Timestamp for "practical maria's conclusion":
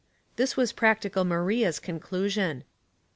0.73-2.63